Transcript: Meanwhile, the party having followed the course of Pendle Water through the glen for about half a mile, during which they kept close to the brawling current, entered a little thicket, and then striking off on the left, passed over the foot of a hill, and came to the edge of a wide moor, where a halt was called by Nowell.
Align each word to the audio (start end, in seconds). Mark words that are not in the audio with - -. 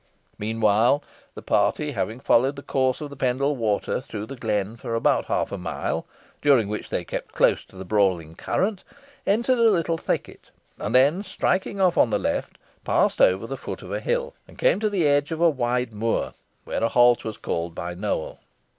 Meanwhile, 0.39 1.03
the 1.35 1.43
party 1.43 1.91
having 1.91 2.19
followed 2.19 2.55
the 2.55 2.63
course 2.63 3.01
of 3.01 3.15
Pendle 3.19 3.55
Water 3.55 4.01
through 4.01 4.25
the 4.25 4.35
glen 4.35 4.75
for 4.75 4.95
about 4.95 5.25
half 5.25 5.51
a 5.51 5.59
mile, 5.59 6.07
during 6.41 6.67
which 6.67 6.89
they 6.89 7.05
kept 7.05 7.33
close 7.35 7.63
to 7.65 7.75
the 7.75 7.85
brawling 7.85 8.33
current, 8.33 8.83
entered 9.27 9.59
a 9.59 9.69
little 9.69 9.99
thicket, 9.99 10.49
and 10.79 10.95
then 10.95 11.23
striking 11.23 11.79
off 11.79 11.99
on 11.99 12.09
the 12.09 12.17
left, 12.17 12.57
passed 12.83 13.21
over 13.21 13.45
the 13.45 13.57
foot 13.57 13.83
of 13.83 13.91
a 13.93 13.99
hill, 13.99 14.33
and 14.47 14.57
came 14.57 14.79
to 14.79 14.89
the 14.89 15.07
edge 15.07 15.29
of 15.31 15.39
a 15.39 15.51
wide 15.51 15.93
moor, 15.93 16.33
where 16.63 16.83
a 16.83 16.89
halt 16.89 17.23
was 17.23 17.37
called 17.37 17.75
by 17.75 17.93
Nowell. 17.93 18.39